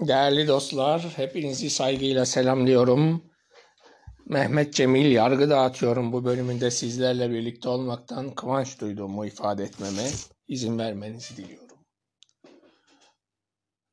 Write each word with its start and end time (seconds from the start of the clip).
Değerli 0.00 0.48
dostlar, 0.48 1.02
hepinizi 1.16 1.70
saygıyla 1.70 2.26
selamlıyorum. 2.26 3.24
Mehmet 4.26 4.74
Cemil 4.74 5.12
yargı 5.12 5.50
dağıtıyorum 5.50 6.12
bu 6.12 6.24
bölümünde 6.24 6.70
sizlerle 6.70 7.30
birlikte 7.30 7.68
olmaktan 7.68 8.34
kıvanç 8.34 8.80
duyduğumu 8.80 9.26
ifade 9.26 9.64
etmeme 9.64 10.10
izin 10.48 10.78
vermenizi 10.78 11.36
diliyorum. 11.36 11.78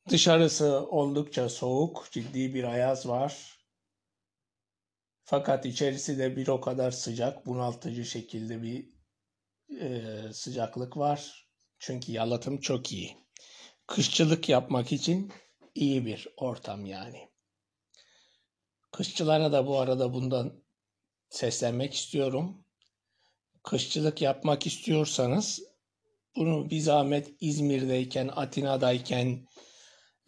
Dışarısı 0.08 0.86
oldukça 0.88 1.48
soğuk, 1.48 2.08
ciddi 2.10 2.54
bir 2.54 2.64
ayaz 2.64 3.08
var. 3.08 3.58
Fakat 5.24 5.66
içerisi 5.66 6.18
de 6.18 6.36
bir 6.36 6.48
o 6.48 6.60
kadar 6.60 6.90
sıcak, 6.90 7.46
bunaltıcı 7.46 8.04
şekilde 8.04 8.62
bir 8.62 8.88
e, 9.80 10.02
sıcaklık 10.32 10.96
var. 10.96 11.48
Çünkü 11.78 12.12
yalıtım 12.12 12.60
çok 12.60 12.92
iyi. 12.92 13.16
Kışçılık 13.86 14.48
yapmak 14.48 14.92
için 14.92 15.32
iyi 15.74 16.06
bir 16.06 16.28
ortam 16.36 16.86
yani. 16.86 17.28
Kışçılara 18.92 19.52
da 19.52 19.66
bu 19.66 19.78
arada 19.78 20.14
bundan 20.14 20.64
seslenmek 21.28 21.94
istiyorum. 21.94 22.64
Kışçılık 23.62 24.22
yapmak 24.22 24.66
istiyorsanız 24.66 25.62
bunu 26.36 26.70
bir 26.70 26.80
zahmet 26.80 27.36
İzmir'deyken, 27.40 28.30
Atina'dayken, 28.36 29.46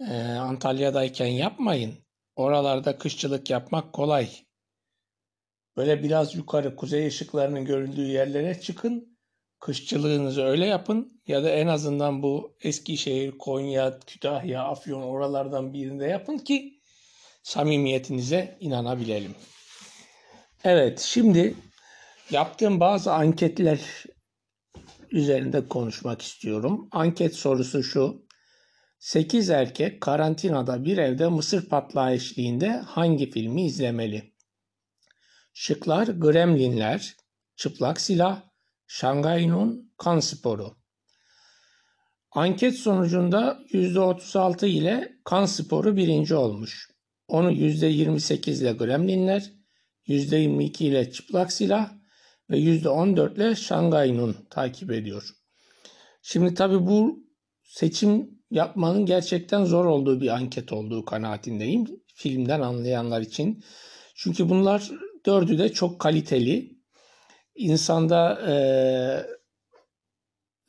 e, 0.01 0.15
Antalya'dayken 0.23 1.27
yapmayın. 1.27 1.95
Oralarda 2.37 2.99
kışçılık 2.99 3.51
yapmak 3.51 3.93
kolay. 3.93 4.31
Böyle 5.77 6.03
biraz 6.03 6.35
yukarı 6.35 6.77
kuzey 6.77 7.07
ışıklarının 7.07 7.65
görüldüğü 7.65 8.07
yerlere 8.07 8.61
çıkın. 8.61 9.16
Kışçılığınızı 9.61 10.43
öyle 10.45 10.67
yapın 10.67 11.21
ya 11.27 11.45
da 11.45 11.51
en 11.51 11.67
azından 11.67 12.23
bu 12.23 12.57
Eskişehir, 12.61 13.39
Konya, 13.39 14.01
Kütahya, 14.07 14.65
Afyon 14.65 15.03
oralardan 15.03 15.73
birinde 15.73 16.07
yapın 16.07 16.39
ki 16.39 16.81
samimiyetinize 17.43 18.57
inanabilelim. 18.61 19.35
Evet, 20.65 21.01
şimdi 21.01 21.55
yaptığım 22.31 22.81
bazı 22.81 23.13
anketler 23.13 23.81
üzerinde 25.11 25.69
konuşmak 25.69 26.23
istiyorum. 26.23 26.89
Anket 26.93 27.35
sorusu 27.35 27.83
şu. 27.83 28.27
8 28.99 29.51
erkek 29.51 30.01
karantinada 30.01 30.85
bir 30.85 30.99
evde 30.99 31.29
mısır 31.29 31.69
patlağı 31.69 32.15
hangi 32.87 33.31
filmi 33.31 33.67
izlemeli? 33.67 34.35
Şıklar 35.55 36.07
Gremlinler, 36.07 37.17
Çıplak 37.57 38.01
Silah, 38.01 38.43
Şangay 38.87 39.49
Nun, 39.49 39.93
Kan 39.99 40.21
Sporu. 40.21 40.77
Anket 42.31 42.75
sonucunda 42.75 43.59
%36 43.73 44.67
ile 44.67 45.19
Kan 45.25 45.47
Sporu 45.47 45.97
birinci 45.97 46.35
olmuş. 46.35 46.91
Onu 47.29 47.53
%28 47.53 48.63
ile 48.63 48.73
Gremlinler, 48.73 49.53
%22 50.09 50.85
ile 50.85 51.11
Çıplak 51.11 51.53
Silah 51.53 51.93
ve 52.51 52.59
%14 52.59 53.37
ile 53.37 53.55
Şangay 53.55 54.17
Nun 54.17 54.37
takip 54.51 54.91
ediyor. 54.91 55.31
Şimdi 56.23 56.55
tabii 56.55 56.87
bu 56.87 57.25
seçim 57.63 58.31
yapmanın 58.51 59.07
gerçekten 59.07 59.65
zor 59.65 59.85
olduğu 59.85 60.21
bir 60.21 60.29
anket 60.29 60.73
olduğu 60.73 61.05
kanaatindeyim. 61.05 61.87
Filmden 62.15 62.61
anlayanlar 62.61 63.21
için. 63.21 63.65
Çünkü 64.15 64.49
bunlar 64.49 64.91
dördü 65.27 65.59
de 65.59 65.73
çok 65.73 66.01
kaliteli. 66.01 66.76
İnsanda 67.57 68.41
e, 68.51 68.55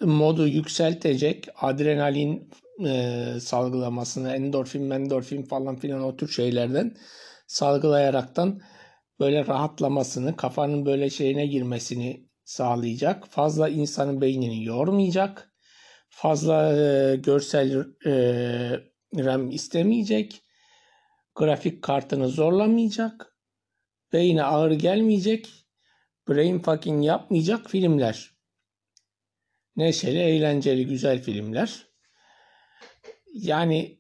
modu 0.06 0.48
yükseltecek, 0.48 1.48
adrenalin 1.56 2.50
e, 2.86 3.24
salgılamasını, 3.40 4.34
endorfin, 4.34 4.90
endorfin 4.90 5.44
falan 5.44 5.76
filan 5.76 6.04
o 6.04 6.18
tür 6.18 6.28
şeylerden 6.28 6.96
salgılayaraktan 7.48 8.62
böyle 9.20 9.48
rahatlamasını, 9.48 10.36
kafanın 10.36 10.86
böyle 10.86 11.10
şeyine 11.10 11.48
girmesini 11.48 12.28
sağlayacak. 12.44 13.28
Fazla 13.28 13.70
insanın 13.70 14.22
beynini 14.22 14.64
yormayacak. 14.66 15.54
Fazla 16.10 16.78
e, 16.78 17.16
görsel 17.16 17.86
e, 18.06 18.14
RAM 19.16 19.52
istemeyecek. 19.52 20.44
Grafik 21.36 21.82
kartını 21.82 22.30
zorlamayacak. 22.30 23.38
Beyine 24.14 24.44
ağır 24.44 24.72
gelmeyecek. 24.72 25.67
Brain 26.30 26.60
fucking 26.60 27.06
yapmayacak 27.06 27.70
filmler. 27.70 28.32
Neşeli, 29.76 30.20
eğlenceli, 30.20 30.86
güzel 30.86 31.22
filmler. 31.22 31.88
Yani 33.34 34.00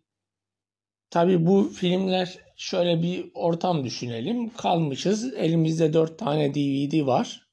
tabii 1.09 1.45
bu 1.45 1.69
filmler 1.69 2.37
şöyle 2.57 3.01
bir 3.01 3.31
ortam 3.33 3.85
düşünelim. 3.85 4.49
Kalmışız. 4.49 5.33
Elimizde 5.33 5.93
4 5.93 6.19
tane 6.19 6.53
DVD 6.53 7.05
var. 7.05 7.47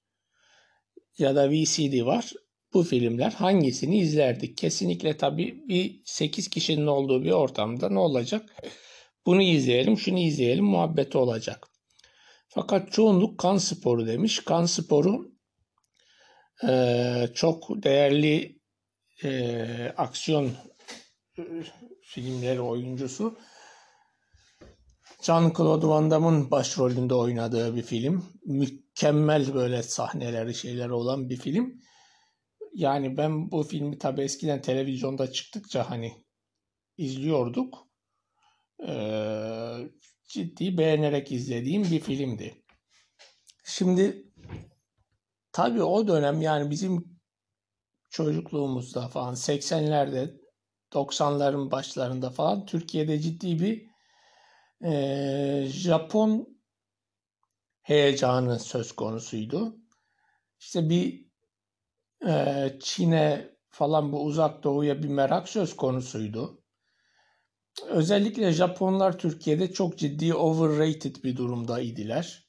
Ya 1.19 1.37
da 1.37 1.51
VCD 1.51 2.05
var. 2.05 2.33
Bu 2.75 2.83
filmler 2.83 3.31
hangisini 3.31 3.99
izlerdik? 3.99 4.57
Kesinlikle 4.57 5.17
tabii 5.17 5.69
bir 5.69 6.01
8 6.05 6.49
kişinin 6.49 6.87
olduğu 6.87 7.25
bir 7.25 7.31
ortamda 7.31 7.89
ne 7.89 7.99
olacak? 7.99 8.55
Bunu 9.27 9.43
izleyelim, 9.43 9.99
şunu 9.99 10.19
izleyelim 10.19 10.65
muhabbeti 10.65 11.19
olacak. 11.19 11.74
Fakat 12.55 12.93
çoğunluk 12.93 13.39
kan 13.39 13.59
sporu 13.59 14.07
demiş. 14.07 14.39
Kan 14.45 14.67
sporu 14.67 15.33
e, 16.69 17.29
çok 17.35 17.83
değerli 17.83 18.59
e, 19.25 19.93
aksiyon 19.97 20.51
filmleri 22.03 22.61
oyuncusu. 22.61 23.39
Jean-Claude 25.23 25.89
Van 25.89 26.11
Damme'ın 26.11 26.51
başrolünde 26.51 27.15
oynadığı 27.15 27.77
bir 27.77 27.83
film. 27.83 28.27
Mükemmel 28.45 29.55
böyle 29.55 29.83
sahneleri 29.83 30.55
şeyleri 30.55 30.93
olan 30.93 31.29
bir 31.31 31.37
film. 31.37 31.81
Yani 32.75 33.17
ben 33.17 33.51
bu 33.51 33.63
filmi 33.63 33.99
tabi 33.99 34.21
eskiden 34.23 34.63
televizyonda 34.63 35.33
çıktıkça 35.33 35.91
hani 35.91 36.13
izliyorduk. 36.97 37.89
Ee, 38.89 39.77
ciddi 40.29 40.79
beğenerek 40.79 41.33
izlediğim 41.33 41.83
bir 41.83 42.01
filmdi. 42.01 42.65
Şimdi 43.65 44.33
tabi 45.53 45.83
o 45.83 46.09
dönem 46.09 46.43
yani 46.43 46.71
bizim 46.71 47.19
çocukluğumuzda 48.11 49.09
falan 49.09 49.35
80'lerde 49.35 50.41
90'ların 50.93 51.71
başlarında 51.71 52.31
falan 52.31 52.67
Türkiye'de 52.67 53.21
ciddi 53.21 53.61
bir 53.61 53.87
e, 54.91 55.67
Japon 55.69 56.59
heyecanı 57.83 58.59
söz 58.59 58.93
konusuydu. 58.93 59.77
İşte 60.61 60.89
bir 60.89 61.27
e, 62.27 62.77
Çin'e 62.81 63.55
falan 63.69 64.13
bu 64.13 64.25
uzak 64.25 64.63
doğuya 64.63 65.03
bir 65.03 65.09
merak 65.09 65.49
söz 65.49 65.77
konusuydu. 65.77 66.64
Özellikle 67.83 68.53
Japonlar 68.53 69.19
Türkiye'de 69.19 69.73
çok 69.73 69.99
ciddi 69.99 70.35
overrated 70.35 71.17
bir 71.25 71.37
durumda 71.37 71.81
idiler. 71.81 72.49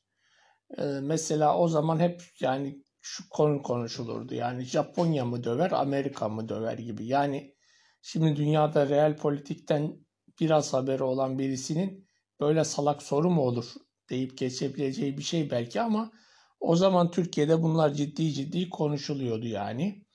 E, 0.77 0.83
mesela 0.83 1.57
o 1.57 1.67
zaman 1.67 1.99
hep 1.99 2.23
yani 2.39 2.83
şu 3.01 3.29
konu 3.29 3.61
konuşulurdu. 3.61 4.33
Yani 4.33 4.63
Japonya 4.63 5.25
mı 5.25 5.43
döver, 5.43 5.71
Amerika 5.71 6.29
mı 6.29 6.49
döver 6.49 6.77
gibi. 6.77 7.05
Yani 7.05 7.55
şimdi 8.01 8.35
dünyada 8.35 8.89
real 8.89 9.17
politikten 9.17 10.05
biraz 10.39 10.73
haberi 10.73 11.03
olan 11.03 11.39
birisinin 11.39 12.07
böyle 12.39 12.63
salak 12.63 13.03
soru 13.03 13.29
mu 13.29 13.41
olur 13.41 13.73
deyip 14.09 14.37
geçebileceği 14.37 15.17
bir 15.17 15.23
şey 15.23 15.51
belki 15.51 15.81
ama 15.81 16.11
o 16.59 16.75
zaman 16.75 17.11
Türkiye'de 17.11 17.61
bunlar 17.61 17.93
ciddi 17.93 18.33
ciddi 18.33 18.69
konuşuluyordu 18.69 19.47
yani. 19.47 20.05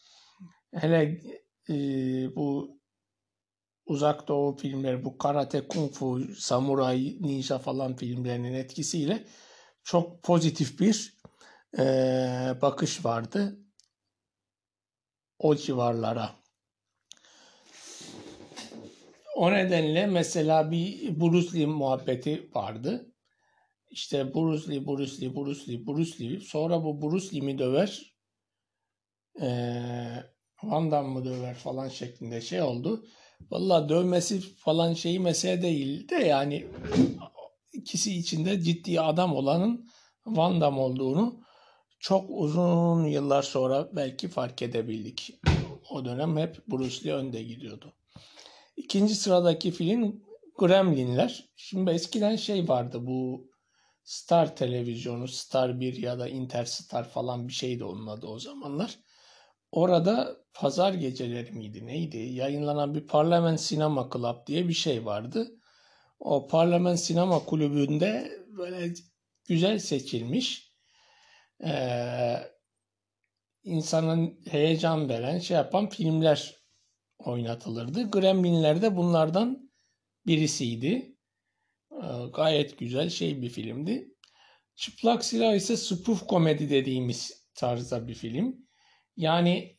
Hele 0.74 1.20
e, 1.68 1.74
bu 2.36 2.79
uzak 3.90 4.28
doğu 4.28 4.56
filmleri, 4.56 5.04
bu 5.04 5.18
karate, 5.18 5.68
kung 5.68 5.92
fu, 5.92 6.20
samuray, 6.34 7.16
ninja 7.20 7.58
falan 7.58 7.96
filmlerinin 7.96 8.54
etkisiyle 8.54 9.24
çok 9.84 10.22
pozitif 10.22 10.80
bir 10.80 11.18
e, 11.78 11.82
bakış 12.62 13.04
vardı 13.04 13.58
o 15.38 15.56
civarlara. 15.56 16.30
O 19.36 19.52
nedenle 19.52 20.06
mesela 20.06 20.70
bir 20.70 21.20
Bruce 21.20 21.58
Lee 21.58 21.66
muhabbeti 21.66 22.50
vardı. 22.54 23.14
İşte 23.90 24.34
Bruce 24.34 24.72
Lee, 24.72 24.86
Bruce 24.86 25.20
Lee, 25.20 25.36
Bruce 25.36 25.72
Lee, 25.72 25.86
Bruce 25.86 26.24
Lee. 26.24 26.40
Sonra 26.40 26.84
bu 26.84 27.02
Bruce 27.02 27.36
Lee 27.36 27.40
mi 27.40 27.58
döver? 27.58 28.16
Ee, 29.40 30.24
Van 30.62 30.90
Damme 30.90 31.12
mı 31.12 31.24
döver 31.24 31.54
falan 31.54 31.88
şeklinde 31.88 32.40
şey 32.40 32.62
oldu. 32.62 33.04
Valla 33.50 33.88
dövmesi 33.88 34.40
falan 34.40 34.94
şeyi 34.94 35.20
mesele 35.20 35.62
değil 35.62 36.08
de 36.08 36.14
yani 36.14 36.66
ikisi 37.72 38.18
içinde 38.18 38.62
ciddi 38.62 39.00
adam 39.00 39.36
olanın 39.36 39.88
Van 40.26 40.60
Damme 40.60 40.80
olduğunu 40.80 41.40
çok 42.00 42.24
uzun 42.28 43.04
yıllar 43.04 43.42
sonra 43.42 43.88
belki 43.96 44.28
fark 44.28 44.62
edebildik. 44.62 45.40
O 45.90 46.04
dönem 46.04 46.36
hep 46.36 46.68
Bruce 46.68 47.04
Lee 47.04 47.14
önde 47.14 47.42
gidiyordu. 47.42 47.92
İkinci 48.76 49.14
sıradaki 49.14 49.70
film 49.70 50.24
Gremlinler. 50.58 51.50
Şimdi 51.56 51.90
eskiden 51.90 52.36
şey 52.36 52.68
vardı 52.68 53.06
bu 53.06 53.50
Star 54.04 54.56
televizyonu, 54.56 55.28
Star 55.28 55.80
1 55.80 55.96
ya 55.96 56.18
da 56.18 56.28
Interstar 56.28 57.08
falan 57.08 57.48
bir 57.48 57.52
şeydi 57.52 57.84
onun 57.84 58.06
adı 58.06 58.26
o 58.26 58.38
zamanlar. 58.38 58.98
Orada 59.72 60.36
pazar 60.54 60.94
geceleri 60.94 61.52
miydi 61.52 61.86
neydi 61.86 62.18
yayınlanan 62.18 62.94
bir 62.94 63.06
Parlament 63.06 63.60
Sinema 63.60 64.10
Club 64.12 64.46
diye 64.46 64.68
bir 64.68 64.72
şey 64.72 65.04
vardı. 65.04 65.50
O 66.20 66.46
Parlament 66.46 67.00
Sinema 67.00 67.44
Kulübü'nde 67.44 68.32
böyle 68.46 68.94
güzel 69.48 69.78
seçilmiş 69.78 70.70
ee, 71.64 72.36
insanın 73.64 74.40
heyecan 74.50 75.08
veren 75.08 75.38
şey 75.38 75.56
yapan 75.56 75.88
filmler 75.88 76.56
oynatılırdı. 77.18 78.10
Gremlinler 78.10 78.82
de 78.82 78.96
bunlardan 78.96 79.70
birisiydi. 80.26 81.16
Ee, 81.92 82.06
gayet 82.34 82.78
güzel 82.78 83.10
şey 83.10 83.42
bir 83.42 83.48
filmdi. 83.48 84.14
Çıplak 84.76 85.24
Silah 85.24 85.54
ise 85.54 85.76
spoof 85.76 86.26
komedi 86.26 86.70
dediğimiz 86.70 87.46
tarzda 87.54 88.08
bir 88.08 88.14
film. 88.14 88.69
Yani 89.16 89.78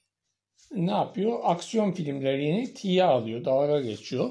ne 0.71 0.91
yapıyor? 0.91 1.39
Aksiyon 1.43 1.91
filmlerini 1.91 2.73
tiye 2.73 3.03
alıyor, 3.03 3.45
dalga 3.45 3.81
geçiyor. 3.81 4.29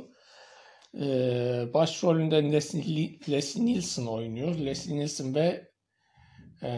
Ee, 0.95 1.65
başrolünde 1.75 2.53
Leslie, 2.53 3.19
Leslie 3.31 3.65
Nielsen 3.65 4.07
oynuyor. 4.07 4.59
Leslie 4.59 4.97
Nielsen 4.97 5.35
ve 5.35 5.71
e, 6.63 6.71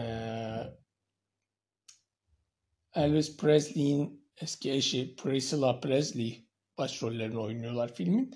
Elvis 2.95 3.37
Presley'in 3.37 4.29
eski 4.41 4.71
eşi 4.71 5.15
Priscilla 5.15 5.79
Presley 5.79 6.47
başrollerini 6.77 7.39
oynuyorlar 7.39 7.93
filmin. 7.93 8.35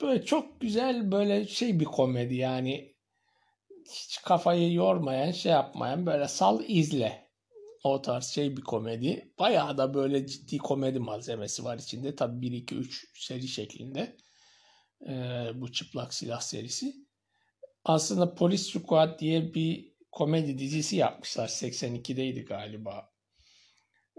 Böyle 0.00 0.24
çok 0.24 0.60
güzel 0.60 1.12
böyle 1.12 1.46
şey 1.46 1.80
bir 1.80 1.84
komedi 1.84 2.34
yani 2.34 2.96
hiç 3.90 4.22
kafayı 4.22 4.72
yormayan 4.72 5.30
şey 5.30 5.52
yapmayan 5.52 6.06
böyle 6.06 6.28
sal 6.28 6.64
izle 6.66 7.21
o 7.84 8.02
tarz 8.02 8.26
şey 8.26 8.56
bir 8.56 8.62
komedi. 8.62 9.32
Bayağı 9.38 9.78
da 9.78 9.94
böyle 9.94 10.26
ciddi 10.26 10.58
komedi 10.58 10.98
malzemesi 10.98 11.64
var 11.64 11.78
içinde. 11.78 12.16
Tabi 12.16 12.40
1, 12.42 12.52
2, 12.52 12.74
3 12.74 13.06
seri 13.14 13.48
şeklinde. 13.48 14.16
Ee, 15.08 15.50
bu 15.54 15.72
çıplak 15.72 16.14
silah 16.14 16.40
serisi. 16.40 16.94
Aslında 17.84 18.34
Police 18.34 18.62
Squad 18.62 19.20
diye 19.20 19.54
bir 19.54 19.92
komedi 20.12 20.58
dizisi 20.58 20.96
yapmışlar. 20.96 21.48
82'deydi 21.48 22.44
galiba. 22.44 23.12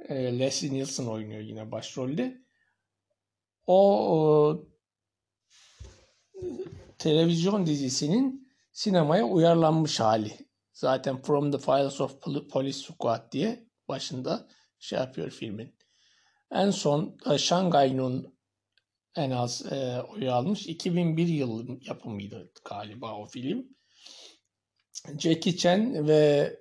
Ee, 0.09 0.39
Leslie 0.39 0.73
Nielsen 0.73 1.05
oynuyor 1.05 1.41
yine 1.41 1.71
başrolde. 1.71 2.43
O, 3.67 4.09
o 4.17 4.67
televizyon 6.97 7.65
dizisinin 7.65 8.53
sinemaya 8.71 9.25
uyarlanmış 9.25 9.99
hali. 9.99 10.37
Zaten 10.73 11.21
From 11.21 11.51
the 11.51 11.57
Files 11.57 12.01
of 12.01 12.21
Police 12.51 12.77
Squad 12.77 13.31
diye 13.31 13.67
başında 13.87 14.47
şey 14.79 14.99
yapıyor 14.99 15.29
filmin. 15.29 15.75
En 16.51 16.71
son 16.71 17.17
e, 17.31 17.37
Shanghai 17.37 17.99
en 19.15 19.31
az 19.31 19.71
e, 19.71 20.01
oy 20.01 20.29
almış. 20.29 20.67
2001 20.67 21.27
yılı 21.27 21.79
yapımıydı 21.81 22.51
galiba 22.65 23.17
o 23.17 23.25
film. 23.25 23.67
Jackie 25.19 25.57
Chan 25.57 26.07
ve 26.07 26.55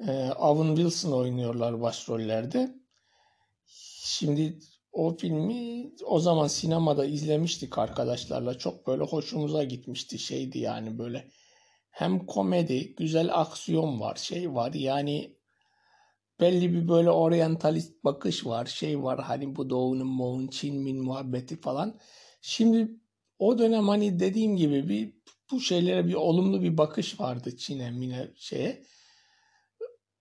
e, 0.00 0.32
Owen 0.32 0.76
Wilson 0.76 1.12
oynuyorlar 1.12 1.80
başrollerde. 1.80 2.74
Şimdi 4.04 4.58
o 4.92 5.16
filmi 5.16 5.92
o 6.04 6.20
zaman 6.20 6.46
sinemada 6.46 7.04
izlemiştik 7.06 7.78
arkadaşlarla. 7.78 8.58
Çok 8.58 8.86
böyle 8.86 9.04
hoşumuza 9.04 9.64
gitmişti. 9.64 10.18
Şeydi 10.18 10.58
yani 10.58 10.98
böyle 10.98 11.30
hem 11.94 12.26
komedi, 12.26 12.94
güzel 12.94 13.40
aksiyon 13.40 14.00
var, 14.00 14.16
şey 14.16 14.54
var. 14.54 14.72
Yani 14.72 15.36
belli 16.40 16.72
bir 16.72 16.88
böyle 16.88 17.10
oryantalist 17.10 18.04
bakış 18.04 18.46
var, 18.46 18.66
şey 18.66 19.02
var. 19.02 19.20
Hani 19.20 19.56
bu 19.56 19.70
doğunun, 19.70 20.06
moğun, 20.06 20.46
Çinmin 20.46 21.02
muhabbeti 21.04 21.60
falan. 21.60 21.98
Şimdi 22.40 22.90
o 23.38 23.58
dönem 23.58 23.88
hani 23.88 24.20
dediğim 24.20 24.56
gibi 24.56 24.88
bir 24.88 25.14
bu 25.50 25.60
şeylere 25.60 26.06
bir 26.06 26.14
olumlu 26.14 26.62
bir 26.62 26.78
bakış 26.78 27.20
vardı 27.20 27.56
Çin'e, 27.56 27.90
mine 27.90 28.28
şeye. 28.36 28.82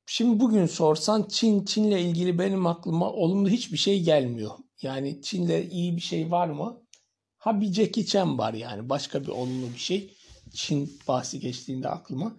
Şimdi 0.06 0.40
bugün 0.40 0.66
sorsan 0.66 1.28
Çin, 1.30 1.66
Çin'le 1.66 1.98
ilgili 1.98 2.40
benim 2.40 2.68
aklıma 2.68 3.12
olumlu 3.12 3.50
hiçbir 3.50 3.78
şey 3.78 4.04
gelmiyor. 4.04 4.52
Yani 4.82 5.22
Çin'de 5.22 5.70
iyi 5.70 5.96
bir 5.96 6.02
şey 6.02 6.32
var 6.32 6.48
mı? 6.48 6.84
Ha 7.38 7.62
bir 7.62 7.74
Jackie 7.74 8.06
Chan 8.06 8.38
var 8.38 8.54
yani. 8.54 8.90
Başka 8.90 9.24
bir 9.24 9.28
olumlu 9.28 9.74
bir 9.74 9.80
şey. 9.80 10.14
Çin 10.54 11.00
bahsi 11.08 11.40
geçtiğinde 11.40 11.90
aklıma 11.90 12.38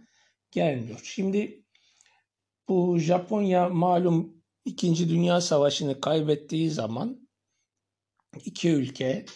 gelmiyor. 0.50 1.00
Şimdi 1.04 1.64
bu 2.68 2.98
Japonya 2.98 3.68
malum 3.68 4.44
İkinci 4.64 5.08
Dünya 5.08 5.40
Savaşı'nı 5.40 6.00
kaybettiği 6.00 6.70
zaman 6.70 7.28
iki 8.44 8.70
ülke, 8.70 9.26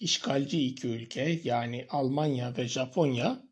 işgalci 0.00 0.66
iki 0.66 0.88
ülke 0.88 1.40
yani 1.44 1.86
Almanya 1.90 2.56
ve 2.56 2.68
Japonya 2.68 3.42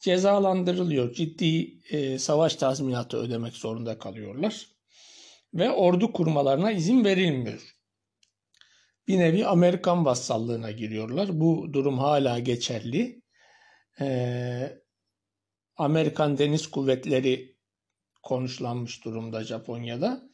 cezalandırılıyor. 0.00 1.14
Ciddi 1.14 1.80
e, 1.90 2.18
savaş 2.18 2.54
tazminatı 2.54 3.16
ödemek 3.16 3.54
zorunda 3.54 3.98
kalıyorlar. 3.98 4.66
Ve 5.54 5.70
ordu 5.70 6.12
kurmalarına 6.12 6.72
izin 6.72 7.04
verilmiyor. 7.04 7.74
Bir 9.08 9.18
nevi 9.18 9.46
Amerikan 9.46 10.04
vassallığına 10.04 10.70
giriyorlar. 10.70 11.40
Bu 11.40 11.72
durum 11.72 11.98
hala 11.98 12.38
geçerli. 12.38 13.22
Ee, 14.00 14.82
Amerikan 15.76 16.38
Deniz 16.38 16.66
Kuvvetleri 16.66 17.56
konuşlanmış 18.22 19.04
durumda 19.04 19.44
Japonya'da. 19.44 20.28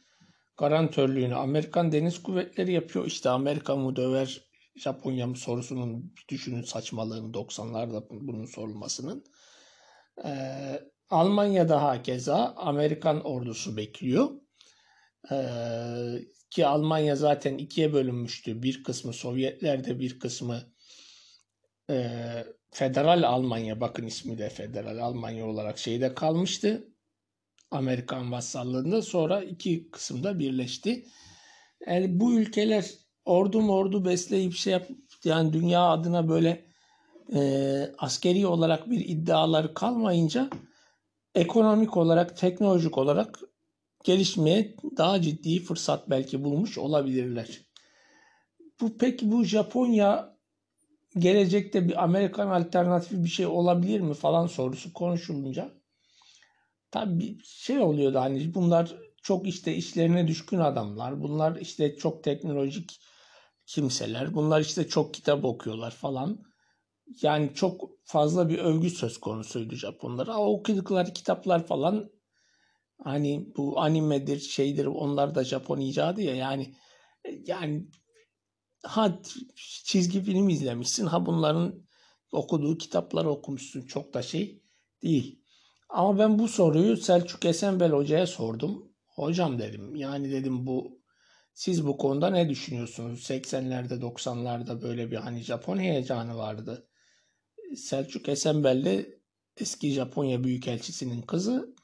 Garantörlüğünü 0.57 1.35
Amerikan 1.35 1.91
Deniz 1.91 2.23
Kuvvetleri 2.23 2.71
yapıyor. 2.71 3.05
İşte 3.05 3.29
Amerika 3.29 3.75
mı 3.75 3.95
döver 3.95 4.41
Japonya 4.75 5.27
mı 5.27 5.37
sorusunun 5.37 6.13
düşünün 6.29 6.61
saçmalığını 6.61 7.33
90'larda 7.33 8.07
bunun 8.09 8.45
sorulmasının. 8.45 9.25
Ee, 10.25 10.79
Almanya'da 11.09 11.83
hakeza 11.83 12.53
Amerikan 12.57 13.25
ordusu 13.25 13.77
bekliyor. 13.77 14.29
Ee, 15.31 15.35
ki 16.49 16.67
Almanya 16.67 17.15
zaten 17.15 17.57
ikiye 17.57 17.93
bölünmüştü. 17.93 18.63
Bir 18.63 18.83
kısmı 18.83 19.13
Sovyetlerde 19.13 19.99
bir 19.99 20.19
kısmı 20.19 20.74
e, 21.89 22.09
Federal 22.71 23.23
Almanya 23.23 23.81
bakın 23.81 24.05
ismi 24.05 24.37
de 24.37 24.49
Federal 24.49 24.97
Almanya 24.97 25.45
olarak 25.45 25.79
şeyde 25.79 26.13
kalmıştı. 26.13 26.87
Amerikan 27.71 28.31
vassallığında 28.31 29.01
sonra 29.01 29.41
iki 29.41 29.91
kısımda 29.91 30.39
birleşti. 30.39 31.05
Yani 31.87 32.19
bu 32.19 32.33
ülkeler 32.33 32.91
ordu 33.25 33.71
ordu 33.71 34.05
besleyip 34.05 34.53
şey 34.53 34.73
yap 34.73 34.87
yani 35.23 35.53
dünya 35.53 35.81
adına 35.81 36.29
böyle 36.29 36.65
e, 37.35 37.91
askeri 37.97 38.47
olarak 38.47 38.89
bir 38.89 39.09
iddiaları 39.09 39.73
kalmayınca 39.73 40.49
ekonomik 41.35 41.97
olarak, 41.97 42.37
teknolojik 42.37 42.97
olarak 42.97 43.39
gelişmeye 44.03 44.75
daha 44.97 45.21
ciddi 45.21 45.59
fırsat 45.59 46.09
belki 46.09 46.43
bulmuş 46.43 46.77
olabilirler. 46.77 47.61
Bu 48.81 48.97
peki 48.97 49.31
bu 49.31 49.43
Japonya 49.43 50.34
gelecekte 51.17 51.87
bir 51.87 52.03
Amerikan 52.03 52.47
alternatifi 52.47 53.23
bir 53.23 53.29
şey 53.29 53.45
olabilir 53.45 53.99
mi 53.99 54.13
falan 54.13 54.47
sorusu 54.47 54.93
konuşulunca 54.93 55.73
tabii 56.91 57.37
şey 57.43 57.79
oluyordu 57.79 58.19
hani 58.19 58.53
bunlar 58.53 58.95
çok 59.25 59.47
işte 59.47 59.75
işlerine 59.75 60.27
düşkün 60.27 60.59
adamlar. 60.59 61.21
Bunlar 61.21 61.55
işte 61.55 61.95
çok 61.95 62.23
teknolojik 62.23 62.99
kimseler. 63.65 64.33
Bunlar 64.33 64.61
işte 64.61 64.87
çok 64.87 65.13
kitap 65.13 65.45
okuyorlar 65.45 65.91
falan. 65.91 66.43
Yani 67.21 67.51
çok 67.53 67.89
fazla 68.03 68.49
bir 68.49 68.57
övgü 68.57 68.89
söz 68.89 69.17
konusuydu 69.17 69.75
Japonlara. 69.75 70.37
O 70.37 70.53
okudukları 70.53 71.13
kitaplar 71.13 71.67
falan 71.67 72.11
hani 73.03 73.47
bu 73.57 73.79
animedir 73.79 74.39
şeydir 74.39 74.85
onlar 74.85 75.35
da 75.35 75.43
Japon 75.43 75.79
icadı 75.79 76.21
ya 76.21 76.35
yani 76.35 76.75
yani 77.47 77.87
ha 78.85 79.21
çizgi 79.83 80.23
film 80.23 80.49
izlemişsin 80.49 81.05
ha 81.05 81.25
bunların 81.25 81.85
okuduğu 82.31 82.77
kitapları 82.77 83.29
okumuşsun 83.29 83.81
çok 83.81 84.13
da 84.13 84.21
şey 84.21 84.63
değil. 85.03 85.41
Ama 85.89 86.19
ben 86.19 86.39
bu 86.39 86.47
soruyu 86.47 86.97
Selçuk 86.97 87.45
Esenbel 87.45 87.91
Hoca'ya 87.91 88.27
sordum. 88.27 88.91
Hocam 89.05 89.59
dedim 89.59 89.95
yani 89.95 90.31
dedim 90.31 90.67
bu 90.67 91.01
siz 91.53 91.85
bu 91.85 91.97
konuda 91.97 92.29
ne 92.29 92.49
düşünüyorsunuz? 92.49 93.29
80'lerde 93.29 93.99
90'larda 94.01 94.81
böyle 94.81 95.11
bir 95.11 95.15
hani 95.15 95.41
Japon 95.41 95.77
heyecanı 95.77 96.37
vardı. 96.37 96.87
Selçuk 97.75 98.29
Esenbel 98.29 98.85
de 98.85 99.19
eski 99.57 99.91
Japonya 99.91 100.43
Büyükelçisi'nin 100.43 101.21
kızı. 101.21 101.75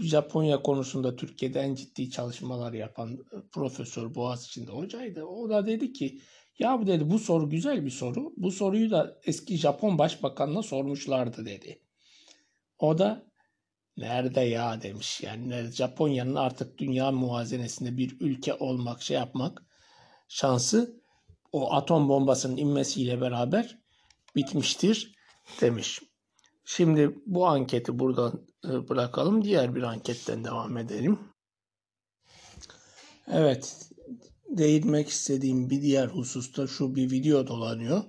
Japonya 0.00 0.62
konusunda 0.62 1.16
Türkiye'de 1.16 1.60
en 1.60 1.74
ciddi 1.74 2.10
çalışmalar 2.10 2.72
yapan 2.72 3.18
profesör 3.52 4.14
Boğaziçi'nde 4.14 4.70
hocaydı. 4.70 5.24
O 5.24 5.50
da 5.50 5.66
dedi 5.66 5.92
ki 5.92 6.20
Ya 6.58 6.80
bu 6.80 6.86
dedi 6.86 7.10
bu 7.10 7.18
soru 7.18 7.50
güzel 7.50 7.84
bir 7.84 7.90
soru. 7.90 8.32
Bu 8.36 8.50
soruyu 8.50 8.90
da 8.90 9.18
eski 9.24 9.56
Japon 9.56 9.98
başbakanına 9.98 10.62
sormuşlardı 10.62 11.44
dedi. 11.44 11.82
O 12.78 12.98
da 12.98 13.26
nerede 13.96 14.40
ya 14.40 14.82
demiş. 14.82 15.20
Yani 15.20 15.62
Japonya'nın 15.72 16.34
artık 16.34 16.78
dünya 16.78 17.10
muvazenesinde 17.10 17.96
bir 17.96 18.16
ülke 18.20 18.54
olmak, 18.54 19.02
şey 19.02 19.16
yapmak 19.16 19.62
şansı 20.28 21.02
o 21.52 21.72
atom 21.72 22.08
bombasının 22.08 22.56
inmesiyle 22.56 23.20
beraber 23.20 23.78
bitmiştir 24.36 25.14
demiş. 25.60 26.00
Şimdi 26.70 27.18
bu 27.26 27.46
anketi 27.46 27.98
buradan 27.98 28.46
e, 28.64 28.88
bırakalım. 28.88 29.44
Diğer 29.44 29.74
bir 29.74 29.82
anketten 29.82 30.44
devam 30.44 30.76
edelim. 30.76 31.18
Evet, 33.26 33.90
değinmek 34.48 35.08
istediğim 35.08 35.70
bir 35.70 35.82
diğer 35.82 36.08
hususta 36.08 36.66
şu 36.66 36.94
bir 36.94 37.10
video 37.10 37.46
dolanıyor. 37.46 38.02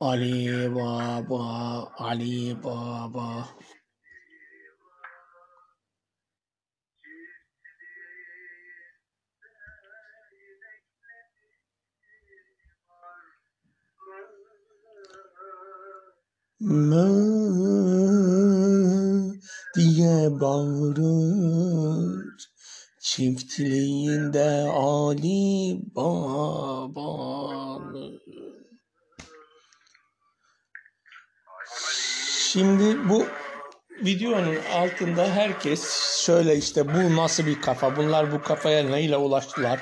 Ali 0.00 0.74
Baba, 0.74 1.84
Ali 1.98 2.64
Baba. 2.64 3.48
Mı 16.68 17.08
diye 19.74 20.40
bağırır 20.40 22.34
çiftliğinde 23.00 24.50
Ali 24.70 25.80
Baba'nın. 25.96 27.08
Şimdi 32.52 33.08
bu 33.08 33.26
videonun 34.04 34.56
altında 34.74 35.28
herkes 35.28 35.82
şöyle 36.24 36.56
işte 36.56 36.94
bu 36.94 37.16
nasıl 37.16 37.46
bir 37.46 37.60
kafa 37.60 37.96
bunlar 37.96 38.32
bu 38.32 38.42
kafaya 38.42 38.82
neyle 38.82 39.16
ulaştılar 39.16 39.80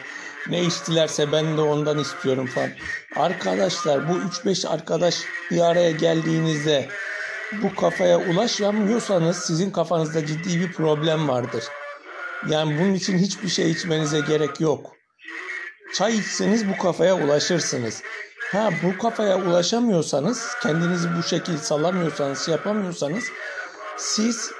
ne 0.51 0.65
istilerse 0.65 1.33
ben 1.33 1.57
de 1.57 1.61
ondan 1.61 1.99
istiyorum 1.99 2.47
falan. 2.47 2.71
Arkadaşlar 3.17 4.09
bu 4.09 4.13
3-5 4.13 4.69
arkadaş 4.69 5.17
bir 5.51 5.61
araya 5.61 5.91
geldiğinizde 5.91 6.89
bu 7.63 7.75
kafaya 7.75 8.19
ulaşamıyorsanız 8.19 9.37
sizin 9.37 9.71
kafanızda 9.71 10.27
ciddi 10.27 10.61
bir 10.61 10.73
problem 10.73 11.29
vardır. 11.29 11.65
Yani 12.49 12.79
bunun 12.81 12.95
için 12.95 13.19
hiçbir 13.19 13.49
şey 13.49 13.71
içmenize 13.71 14.21
gerek 14.21 14.61
yok. 14.61 14.93
Çay 15.95 16.17
içseniz 16.17 16.69
bu 16.69 16.83
kafaya 16.83 17.17
ulaşırsınız. 17.17 18.03
Ha 18.53 18.71
bu 18.83 18.99
kafaya 18.99 19.39
ulaşamıyorsanız, 19.39 20.55
kendinizi 20.63 21.09
bu 21.19 21.23
şekilde 21.23 21.59
sallamıyorsanız, 21.59 22.45
şey 22.45 22.53
yapamıyorsanız 22.53 23.25
siz 23.97 24.51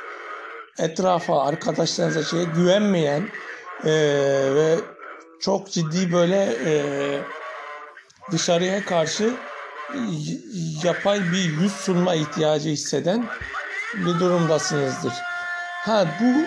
etrafa, 0.79 1.45
arkadaşlarınıza 1.45 2.23
şeye 2.23 2.45
güvenmeyen 2.45 3.29
e, 3.85 3.91
ve 4.55 4.79
çok 5.41 5.71
ciddi 5.71 6.13
böyle 6.13 6.57
e, 6.65 6.73
dışarıya 8.33 8.85
karşı 8.85 9.35
yapay 10.85 11.21
bir 11.33 11.45
yüz 11.61 11.73
sunma 11.73 12.15
ihtiyacı 12.15 12.69
hisseden 12.69 13.27
bir 13.95 14.21
durumdasınızdır. 14.21 15.13
Ha 15.85 16.07
bu 16.21 16.47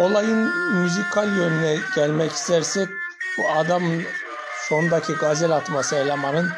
olayın 0.00 0.50
müzikal 0.74 1.36
yönüne 1.36 1.76
gelmek 1.96 2.32
istersek 2.32 2.88
bu 3.38 3.48
adam 3.48 3.82
sondaki 4.68 5.12
gazel 5.12 5.50
atması 5.50 5.96
elemanın 5.96 6.50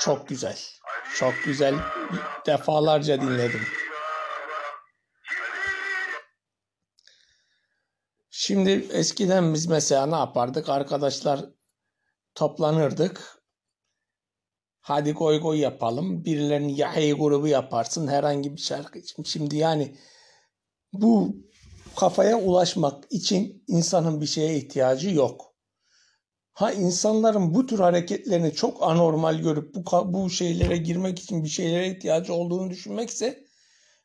çok 0.00 0.28
güzel. 0.28 0.58
Çok 1.14 1.34
güzel. 1.44 1.74
Defalarca 2.46 3.20
dinledim. 3.20 3.66
Şimdi 8.50 8.86
eskiden 8.92 9.54
biz 9.54 9.66
mesela 9.66 10.06
ne 10.06 10.14
yapardık? 10.14 10.68
Arkadaşlar 10.68 11.44
toplanırdık. 12.34 13.42
Hadi 14.80 15.12
goy 15.12 15.40
goy 15.40 15.58
yapalım. 15.58 16.24
Birilerinin 16.24 16.74
yahay 16.74 17.12
grubu 17.12 17.48
yaparsın 17.48 18.08
herhangi 18.08 18.52
bir 18.56 18.60
şarkı 18.60 18.98
için. 18.98 19.22
Şimdi 19.22 19.56
yani 19.56 19.96
bu 20.92 21.36
kafaya 21.96 22.38
ulaşmak 22.38 23.04
için 23.10 23.64
insanın 23.68 24.20
bir 24.20 24.26
şeye 24.26 24.56
ihtiyacı 24.56 25.10
yok. 25.10 25.54
Ha 26.52 26.72
insanların 26.72 27.54
bu 27.54 27.66
tür 27.66 27.78
hareketlerini 27.78 28.54
çok 28.54 28.82
anormal 28.82 29.38
görüp 29.38 29.74
bu 29.74 29.84
bu 30.14 30.30
şeylere 30.30 30.76
girmek 30.76 31.18
için 31.18 31.44
bir 31.44 31.48
şeylere 31.48 31.90
ihtiyacı 31.90 32.34
olduğunu 32.34 32.70
düşünmekse 32.70 33.44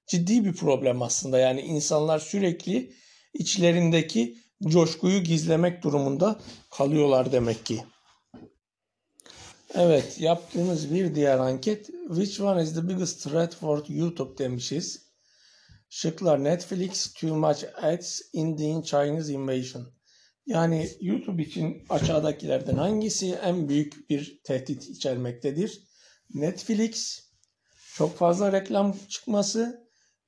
ciddi 0.07 0.45
bir 0.45 0.53
problem 0.53 1.01
aslında. 1.01 1.39
Yani 1.39 1.61
insanlar 1.61 2.19
sürekli 2.19 3.04
içlerindeki 3.39 4.37
coşkuyu 4.63 5.23
gizlemek 5.23 5.83
durumunda 5.83 6.39
kalıyorlar 6.71 7.31
demek 7.31 7.65
ki. 7.65 7.83
Evet, 9.73 10.17
yaptığımız 10.19 10.93
bir 10.93 11.15
diğer 11.15 11.37
anket. 11.37 11.89
Which 12.07 12.41
one 12.41 12.63
is 12.63 12.73
the 12.73 12.89
biggest 12.89 13.23
threat 13.23 13.55
for 13.55 13.83
YouTube 13.89 14.37
demişiz. 14.37 15.05
Şıklar 15.89 16.43
Netflix, 16.43 17.13
too 17.13 17.35
much 17.35 17.63
ads, 17.81 18.21
Indian 18.33 18.81
Chinese 18.81 19.33
invasion. 19.33 19.93
Yani 20.45 20.89
YouTube 21.01 21.43
için 21.43 21.83
aşağıdakilerden 21.89 22.75
hangisi 22.75 23.33
en 23.43 23.69
büyük 23.69 24.09
bir 24.09 24.41
tehdit 24.43 24.89
içermektedir? 24.89 25.83
Netflix, 26.33 27.21
çok 27.95 28.17
fazla 28.17 28.51
reklam 28.51 28.95
çıkması 29.09 29.87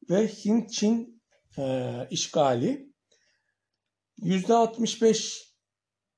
ve 0.09 0.27
Hint-Çin 0.27 1.21
e, 1.57 1.93
işgali. 2.11 2.86
%65 4.21 5.47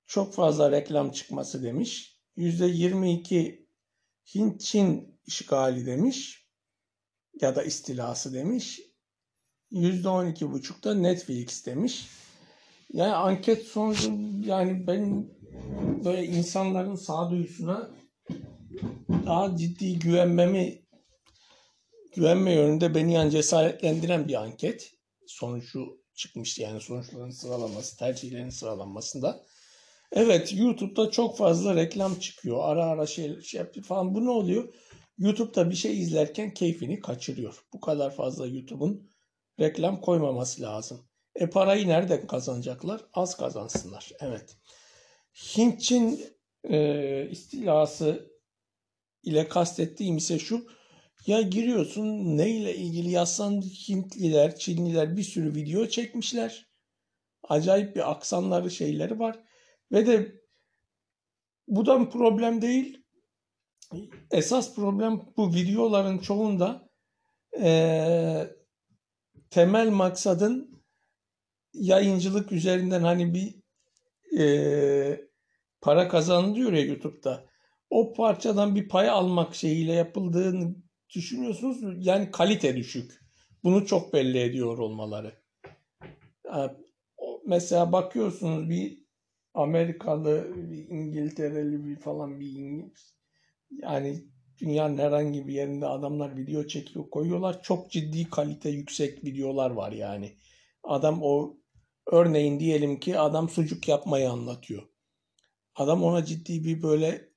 çok 0.05 0.33
fazla 0.33 0.71
reklam 0.71 1.11
çıkması 1.11 1.63
demiş. 1.63 2.19
%22 2.37 3.65
Hint-Çin 4.35 5.19
işgali 5.27 5.85
demiş 5.85 6.47
ya 7.41 7.55
da 7.55 7.63
istilası 7.63 8.33
demiş. 8.33 8.81
%12,5 9.71 10.83
da 10.83 10.93
Netflix 10.93 11.65
demiş. 11.65 12.07
Yani 12.93 13.13
anket 13.13 13.67
sonucu 13.67 14.11
yani 14.45 14.87
ben 14.87 15.29
böyle 16.05 16.25
insanların 16.25 16.95
sağduyusuna 16.95 17.89
daha 19.25 19.57
ciddi 19.57 19.99
güvenmemi 19.99 20.81
güvenme 22.15 22.53
yönünde 22.53 22.95
beni 22.95 23.13
yani 23.13 23.31
cesaretlendiren 23.31 24.27
bir 24.27 24.33
anket. 24.33 24.93
Sonucu 25.27 25.98
çıkmıştı 26.19 26.61
yani 26.61 26.81
sonuçların 26.81 27.29
sıralaması, 27.29 27.97
tercihlerin 27.97 28.49
sıralanmasında. 28.49 29.45
Evet 30.11 30.53
YouTube'da 30.53 31.11
çok 31.11 31.37
fazla 31.37 31.75
reklam 31.75 32.15
çıkıyor. 32.15 32.59
Ara 32.61 32.85
ara 32.85 33.07
şey, 33.07 33.41
şey 33.41 33.63
falan. 33.87 34.15
Bu 34.15 34.25
ne 34.25 34.29
oluyor? 34.29 34.73
YouTube'da 35.17 35.69
bir 35.69 35.75
şey 35.75 35.99
izlerken 35.99 36.53
keyfini 36.53 36.99
kaçırıyor. 36.99 37.63
Bu 37.73 37.79
kadar 37.79 38.15
fazla 38.15 38.47
YouTube'un 38.47 39.11
reklam 39.59 40.01
koymaması 40.01 40.61
lazım. 40.61 41.09
E 41.35 41.49
parayı 41.49 41.87
nereden 41.87 42.27
kazanacaklar? 42.27 43.01
Az 43.13 43.37
kazansınlar. 43.37 44.11
Evet. 44.19 44.57
Hint-Çin 45.33 46.21
e, 46.69 47.29
istilası 47.29 48.31
ile 49.23 49.47
kastettiğim 49.47 50.17
ise 50.17 50.39
şu. 50.39 50.67
Ya 51.25 51.41
giriyorsun 51.41 52.37
neyle 52.37 52.75
ilgili 52.75 53.11
yazsan 53.11 53.61
Hintliler, 53.61 54.55
Çinliler 54.55 55.17
bir 55.17 55.23
sürü 55.23 55.55
video 55.55 55.87
çekmişler. 55.87 56.69
Acayip 57.43 57.95
bir 57.95 58.11
aksanları 58.11 58.71
şeyleri 58.71 59.19
var. 59.19 59.39
Ve 59.91 60.07
de 60.07 60.41
bu 61.67 61.85
da 61.85 62.09
problem 62.09 62.61
değil. 62.61 63.03
Esas 64.31 64.75
problem 64.75 65.21
bu 65.37 65.53
videoların 65.53 66.17
çoğunda 66.17 66.89
e, 67.61 68.47
temel 69.49 69.89
maksadın 69.89 70.83
yayıncılık 71.73 72.51
üzerinden 72.51 73.01
hani 73.01 73.33
bir 73.33 73.55
e, 74.39 75.21
para 75.81 76.07
kazanılıyor 76.07 76.73
ya 76.73 76.85
YouTube'da. 76.85 77.45
O 77.89 78.13
parçadan 78.13 78.75
bir 78.75 78.89
pay 78.89 79.09
almak 79.09 79.55
şeyiyle 79.55 79.93
yapıldığını 79.93 80.75
düşünüyorsunuz. 81.15 82.05
Yani 82.07 82.31
kalite 82.31 82.75
düşük. 82.75 83.19
Bunu 83.63 83.85
çok 83.85 84.13
belli 84.13 84.39
ediyor 84.39 84.77
olmaları. 84.77 85.33
Mesela 87.45 87.91
bakıyorsunuz 87.91 88.69
bir 88.69 88.99
Amerikalı, 89.53 90.53
bir 90.55 90.87
İngiltereli 90.87 91.85
bir 91.85 91.95
falan 91.95 92.39
bir 92.39 92.51
İngiliz. 92.51 93.15
Yani 93.71 94.23
dünyanın 94.57 94.97
herhangi 94.97 95.47
bir 95.47 95.53
yerinde 95.53 95.85
adamlar 95.85 96.37
video 96.37 96.67
çekiyor 96.67 97.09
koyuyorlar. 97.09 97.63
Çok 97.63 97.91
ciddi 97.91 98.29
kalite 98.29 98.69
yüksek 98.69 99.23
videolar 99.23 99.71
var 99.71 99.91
yani. 99.91 100.37
Adam 100.83 101.19
o 101.21 101.57
örneğin 102.07 102.59
diyelim 102.59 102.99
ki 102.99 103.19
adam 103.19 103.49
sucuk 103.49 103.87
yapmayı 103.87 104.29
anlatıyor. 104.29 104.83
Adam 105.75 106.03
ona 106.03 106.25
ciddi 106.25 106.63
bir 106.63 106.81
böyle 106.81 107.28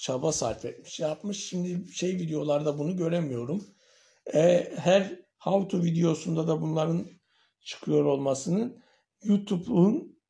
çaba 0.00 0.32
sarf 0.32 0.64
etmiş, 0.64 1.00
yapmış. 1.00 1.48
Şimdi 1.48 1.92
şey 1.92 2.10
videolarda 2.16 2.78
bunu 2.78 2.96
göremiyorum. 2.96 3.66
E, 4.34 4.72
her 4.76 5.20
how 5.38 5.68
to 5.68 5.84
videosunda 5.84 6.48
da 6.48 6.60
bunların 6.60 7.06
çıkıyor 7.60 8.04
olmasının 8.04 8.82
YouTube'un 9.22 10.20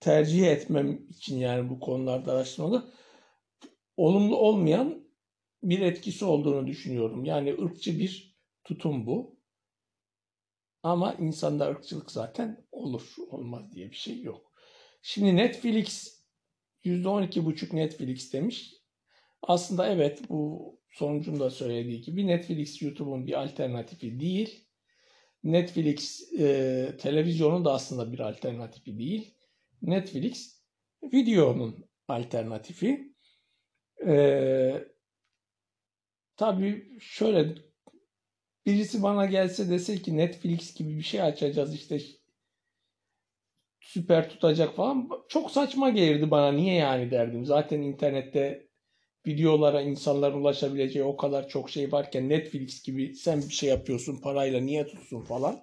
tercih 0.00 0.46
etmem 0.46 1.08
için 1.08 1.38
yani 1.38 1.70
bu 1.70 1.80
konularda 1.80 2.32
araştırmada 2.32 2.92
olumlu 3.96 4.36
olmayan 4.36 5.08
bir 5.62 5.80
etkisi 5.80 6.24
olduğunu 6.24 6.66
düşünüyorum. 6.66 7.24
Yani 7.24 7.62
ırkçı 7.62 7.98
bir 7.98 8.38
tutum 8.64 9.06
bu. 9.06 9.40
Ama 10.82 11.14
insanda 11.14 11.68
ırkçılık 11.68 12.10
zaten 12.10 12.66
olur. 12.72 13.14
Olmaz 13.30 13.72
diye 13.72 13.90
bir 13.90 13.96
şey 13.96 14.22
yok. 14.22 14.52
Şimdi 15.02 15.36
Netflix 15.36 16.14
%12,5 16.84 17.76
Netflix 17.76 18.32
demiş. 18.32 18.83
Aslında 19.48 19.88
evet 19.88 20.22
bu 20.28 20.74
sonucun 20.90 21.40
da 21.40 21.50
söylediği 21.50 22.00
gibi 22.00 22.26
Netflix 22.26 22.82
YouTube'un 22.82 23.26
bir 23.26 23.42
alternatifi 23.42 24.20
değil. 24.20 24.68
Netflix 25.44 26.32
e, 26.32 26.96
televizyonun 27.00 27.64
da 27.64 27.72
aslında 27.72 28.12
bir 28.12 28.18
alternatifi 28.18 28.98
değil. 28.98 29.34
Netflix 29.82 30.62
videonun 31.02 31.84
alternatifi. 32.08 33.14
E, 34.06 34.84
tabii 36.36 36.98
şöyle 37.00 37.54
birisi 38.66 39.02
bana 39.02 39.26
gelse 39.26 39.70
dese 39.70 40.02
ki 40.02 40.16
Netflix 40.16 40.74
gibi 40.74 40.96
bir 40.96 41.02
şey 41.02 41.22
açacağız 41.22 41.74
işte 41.74 42.00
süper 43.80 44.30
tutacak 44.30 44.76
falan 44.76 45.10
çok 45.28 45.50
saçma 45.50 45.90
gelirdi 45.90 46.30
bana 46.30 46.52
niye 46.52 46.74
yani 46.74 47.10
derdim. 47.10 47.44
Zaten 47.44 47.82
internette 47.82 48.68
videolara 49.26 49.80
insanların 49.82 50.40
ulaşabileceği 50.40 51.04
o 51.04 51.16
kadar 51.16 51.48
çok 51.48 51.70
şey 51.70 51.92
varken 51.92 52.28
Netflix 52.28 52.82
gibi 52.82 53.14
sen 53.14 53.42
bir 53.42 53.54
şey 53.54 53.68
yapıyorsun 53.68 54.20
parayla 54.20 54.60
niye 54.60 54.86
tutsun 54.86 55.22
falan. 55.22 55.60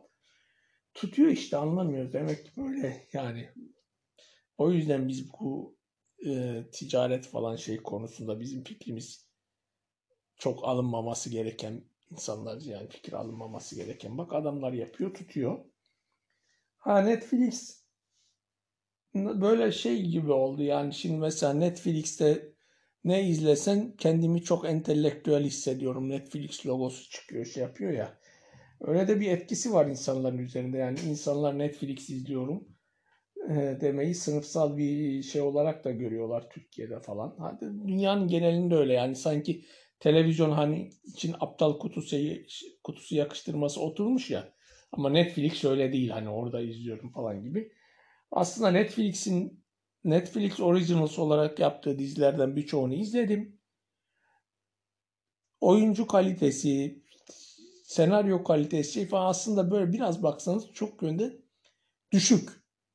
Tutuyor 0.94 1.30
işte 1.30 1.58
anlamıyoruz. 1.58 2.14
Demek 2.14 2.46
ki 2.46 2.52
böyle 2.58 3.08
yani. 3.14 3.50
O 4.58 4.72
yüzden 4.72 5.08
biz 5.08 5.34
bu 5.34 5.78
e, 6.26 6.64
ticaret 6.72 7.28
falan 7.28 7.56
şey 7.56 7.78
konusunda 7.78 8.40
bizim 8.40 8.64
fikrimiz 8.64 9.28
çok 10.38 10.68
alınmaması 10.68 11.30
gereken 11.30 11.84
insanlar 12.12 12.62
yani 12.62 12.90
fikir 12.90 13.14
alınmaması 13.14 13.76
gereken. 13.76 14.18
Bak 14.18 14.34
adamlar 14.34 14.74
yapıyor 14.74 15.14
tutuyor. 15.14 15.66
Ha 16.78 17.02
Netflix 17.02 17.82
böyle 19.16 19.72
şey 19.72 20.02
gibi 20.02 20.32
oldu 20.32 20.64
yani 20.64 20.94
şimdi 20.94 21.18
mesela 21.18 21.54
Netflix'te 21.54 22.51
ne 23.04 23.28
izlesen 23.28 23.96
kendimi 23.98 24.44
çok 24.44 24.66
entelektüel 24.66 25.44
hissediyorum. 25.44 26.10
Netflix 26.10 26.66
logosu 26.66 27.10
çıkıyor 27.10 27.46
şey 27.46 27.64
yapıyor 27.64 27.92
ya. 27.92 28.18
Öyle 28.82 29.08
de 29.08 29.20
bir 29.20 29.32
etkisi 29.32 29.74
var 29.74 29.86
insanların 29.86 30.38
üzerinde. 30.38 30.78
Yani 30.78 31.00
insanlar 31.10 31.60
Netflix 31.60 32.10
izliyorum 32.10 32.68
e, 33.50 33.78
demeyi 33.82 34.16
sınıfsal 34.16 34.78
bir 34.78 35.24
şey 35.24 35.42
olarak 35.42 35.84
da 35.84 35.92
görüyorlar 35.92 36.50
Türkiye'de 36.50 37.00
falan. 37.00 37.36
Hadi 37.40 37.66
dünyanın 37.88 38.28
genelinde 38.28 38.76
öyle 38.76 38.94
yani 38.94 39.16
sanki 39.16 39.66
televizyon 40.00 40.52
hani 40.52 40.90
için 41.04 41.36
aptal 41.40 41.80
kutusu 41.80 42.18
kutusu 42.84 43.16
yakıştırması 43.16 43.82
oturmuş 43.82 44.30
ya. 44.30 44.54
Ama 44.92 45.10
Netflix 45.10 45.66
öyle 45.66 45.94
değil 45.94 46.10
hani 46.10 46.30
orada 46.30 46.62
izliyorum 46.62 47.12
falan 47.12 47.44
gibi. 47.44 47.72
Aslında 48.32 48.72
Netflix'in 48.72 49.61
Netflix 50.04 50.60
Originals 50.60 51.20
olarak 51.20 51.60
yaptığı 51.60 52.00
dizilerden 52.00 52.56
birçoğunu 52.56 52.94
izledim. 52.94 53.60
Oyuncu 55.62 56.08
kalitesi, 56.08 57.04
senaryo 57.84 58.44
kalitesi 58.44 59.08
falan 59.08 59.30
aslında 59.30 59.72
böyle 59.72 59.94
biraz 59.94 60.24
baksanız 60.24 60.74
çok 60.74 61.02
yönde 61.02 61.42
düşük. 62.12 62.50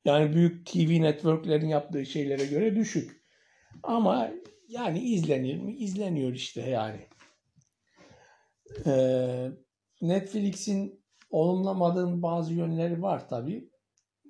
Yani 0.05 0.33
büyük 0.33 0.65
TV 0.65 1.01
networklerin 1.01 1.67
yaptığı 1.67 2.05
şeylere 2.05 2.45
göre 2.45 2.75
düşük. 2.75 3.23
Ama 3.83 4.31
yani 4.67 4.99
izlenir 4.99 5.57
mi? 5.57 5.75
İzleniyor 5.77 6.33
işte 6.33 6.61
yani. 6.61 7.07
Ee, 8.85 9.51
Netflix'in 10.01 11.03
olumlamadığım 11.29 12.21
bazı 12.21 12.53
yönleri 12.53 13.01
var 13.01 13.29
tabii. 13.29 13.69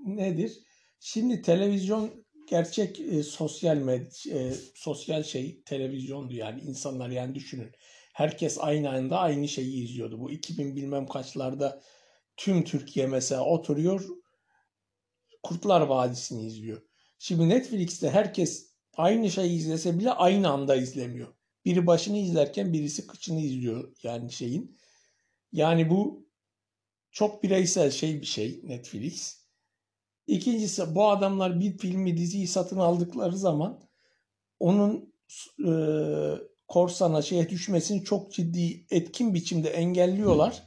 Nedir? 0.05 0.59
Şimdi 0.99 1.41
televizyon 1.41 2.25
gerçek 2.47 2.99
e, 2.99 3.23
sosyal 3.23 3.77
med 3.77 4.11
e, 4.31 4.53
sosyal 4.75 5.23
şey 5.23 5.63
televizyondu 5.63 6.33
yani 6.33 6.61
insanlar 6.61 7.09
yani 7.09 7.35
düşünün. 7.35 7.71
Herkes 8.13 8.57
aynı 8.59 8.89
anda 8.89 9.19
aynı 9.19 9.47
şeyi 9.47 9.83
izliyordu. 9.83 10.19
Bu 10.19 10.31
2000 10.31 10.75
bilmem 10.75 11.07
kaçlarda 11.07 11.81
tüm 12.37 12.63
Türkiye 12.63 13.07
mesela 13.07 13.45
oturuyor 13.45 14.05
Kurtlar 15.43 15.81
Vadisi'ni 15.81 16.45
izliyor. 16.45 16.81
Şimdi 17.19 17.49
Netflix'te 17.49 18.09
herkes 18.09 18.73
aynı 18.93 19.31
şeyi 19.31 19.57
izlese 19.57 19.99
bile 19.99 20.11
aynı 20.11 20.49
anda 20.49 20.75
izlemiyor. 20.75 21.33
Biri 21.65 21.87
başını 21.87 22.17
izlerken 22.17 22.73
birisi 22.73 23.07
kıçını 23.07 23.41
izliyor 23.41 23.95
yani 24.03 24.31
şeyin. 24.31 24.77
Yani 25.51 25.89
bu 25.89 26.27
çok 27.11 27.43
bireysel 27.43 27.91
şey 27.91 28.21
bir 28.21 28.25
şey 28.25 28.61
Netflix. 28.63 29.46
İkincisi 30.27 30.95
bu 30.95 31.09
adamlar 31.09 31.59
bir 31.59 31.77
filmi 31.77 32.17
diziyi 32.17 32.47
satın 32.47 32.77
aldıkları 32.77 33.37
zaman 33.37 33.79
onun 34.59 35.13
e, 35.67 35.71
korsana 36.67 37.21
şeye 37.21 37.49
düşmesini 37.49 38.03
çok 38.03 38.33
ciddi 38.33 38.85
etkin 38.91 39.33
biçimde 39.33 39.69
engelliyorlar. 39.69 40.63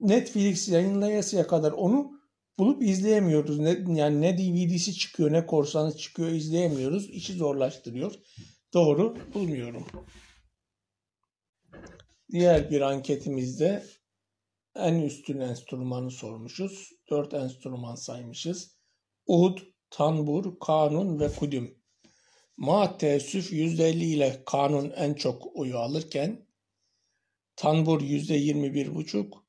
Netflix 0.00 0.68
yayınlayasıya 0.68 1.46
kadar 1.46 1.72
onu 1.72 2.20
bulup 2.58 2.82
izleyemiyoruz. 2.82 3.58
Ne, 3.58 4.00
yani 4.00 4.20
ne 4.20 4.38
DVD'si 4.38 4.94
çıkıyor 4.94 5.32
ne 5.32 5.46
korsanı 5.46 5.96
çıkıyor 5.96 6.28
izleyemiyoruz. 6.28 7.10
İşi 7.10 7.32
zorlaştırıyor. 7.32 8.14
Doğru 8.74 9.16
bulmuyorum. 9.34 9.86
Diğer 12.30 12.70
bir 12.70 12.80
anketimizde 12.80 13.84
en 14.76 14.94
üstün 14.94 15.40
enstrümanı 15.40 16.10
sormuşuz. 16.10 16.92
Dört 17.10 17.34
enstrüman 17.34 17.94
saymışız. 17.94 18.78
Ud, 19.26 19.58
tanbur, 19.90 20.58
kanun 20.60 21.20
ve 21.20 21.28
kudüm. 21.32 21.78
Ma 22.56 22.98
teessüf 22.98 23.52
%50 23.52 24.04
ile 24.04 24.42
kanun 24.46 24.90
en 24.90 25.14
çok 25.14 25.56
oyu 25.56 25.78
alırken 25.78 26.46
tanbur 27.56 28.00
%21,5, 28.00 29.44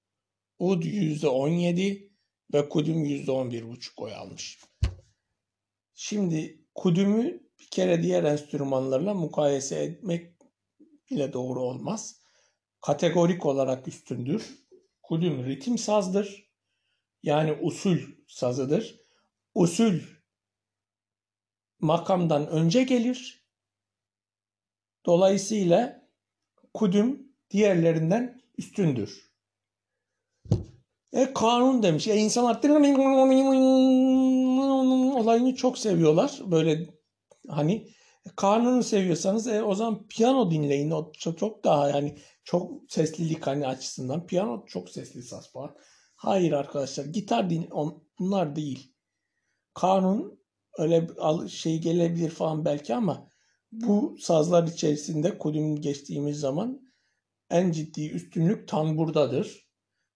ud 0.59 0.83
%17 0.83 2.11
ve 2.53 2.69
kudüm 2.69 3.05
%11,5 3.05 4.01
oy 4.01 4.13
almış. 4.13 4.59
Şimdi 5.93 6.65
kudümü 6.75 7.45
bir 7.59 7.69
kere 7.71 8.03
diğer 8.03 8.23
enstrümanlarla 8.23 9.13
mukayese 9.13 9.75
etmek 9.75 10.35
bile 11.11 11.33
doğru 11.33 11.61
olmaz. 11.61 12.21
Kategorik 12.81 13.45
olarak 13.45 13.87
üstündür. 13.87 14.64
Kudüm 15.07 15.45
ritim 15.45 15.77
sazdır. 15.77 16.51
Yani 17.23 17.57
usul 17.61 17.97
sazıdır. 18.27 18.99
Usul 19.53 19.99
makamdan 21.79 22.47
önce 22.47 22.83
gelir. 22.83 23.45
Dolayısıyla 25.05 26.09
kudüm 26.73 27.35
diğerlerinden 27.49 28.41
üstündür. 28.57 29.31
E 31.13 31.33
kanun 31.33 31.83
demiş. 31.83 32.07
E 32.07 32.15
insanlar 32.15 32.61
olayını 35.15 35.55
çok 35.55 35.77
seviyorlar. 35.77 36.39
Böyle 36.45 36.89
hani 37.47 37.94
kanunu 38.35 38.83
seviyorsanız 38.83 39.47
e, 39.47 39.63
o 39.63 39.75
zaman 39.75 40.07
piyano 40.07 40.51
dinleyin. 40.51 40.91
O 40.91 41.11
çok, 41.11 41.63
daha 41.63 41.89
yani 41.89 42.17
çok 42.43 42.71
seslilik 42.89 43.47
hani 43.47 43.67
açısından. 43.67 44.27
Piyano 44.27 44.65
çok 44.65 44.89
sesli 44.89 45.23
saz 45.23 45.51
falan. 45.51 45.75
Hayır 46.15 46.51
arkadaşlar 46.51 47.05
gitar 47.05 47.49
din 47.49 47.69
bunlar 48.19 48.55
değil. 48.55 48.95
Kanun 49.73 50.39
öyle 50.77 51.07
şey 51.49 51.79
gelebilir 51.81 52.29
falan 52.29 52.65
belki 52.65 52.95
ama 52.95 53.29
bu 53.71 54.17
sazlar 54.19 54.67
içerisinde 54.67 55.37
kudüm 55.37 55.81
geçtiğimiz 55.81 56.39
zaman 56.39 56.81
en 57.49 57.71
ciddi 57.71 58.09
üstünlük 58.09 58.67
tamburdadır. 58.67 59.69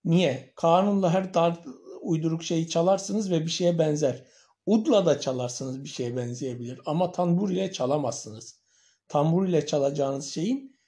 Niye? 0.04 0.54
Kanunla 0.56 1.14
her 1.14 1.34
dar 1.34 1.60
uyduruk 2.02 2.44
şeyi 2.44 2.70
çalarsınız 2.70 3.32
ve 3.32 3.42
bir 3.42 3.50
şeye 3.50 3.80
benzer. 3.80 4.26
Udla 4.70 5.06
da 5.06 5.20
çalarsınız 5.20 5.84
bir 5.84 5.90
şeye 5.90 6.18
benzeyebilir 6.18 6.82
ama 6.86 7.12
tambur 7.12 7.50
ile 7.50 7.72
çalamazsınız. 7.72 8.60
Tambur 9.08 9.48
ile 9.48 9.66
çalacağınız 9.66 10.26
şeyin 10.26 10.80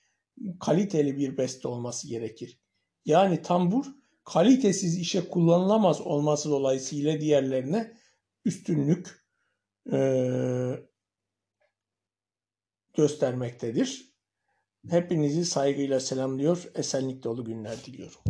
kaliteli 0.60 1.17
bir 1.17 1.38
beste 1.38 1.67
olması 1.67 2.08
gerekir. 2.08 2.62
Yani 3.06 3.41
tambur 3.41 3.86
kalitesiz 4.24 4.98
işe 4.98 5.30
kullanılamaz 5.30 6.02
olması 6.02 6.50
dolayısıyla 6.50 7.22
diğerlerine 7.22 7.98
üstünlük 8.46 9.26
e, 9.94 10.00
göstermektedir. 12.94 14.15
Hepinizi 14.89 15.46
saygıyla 15.46 16.00
selamlıyor, 16.00 16.72
esenlik 16.76 17.24
dolu 17.24 17.46
günler 17.46 17.86
diliyorum. 17.86 18.22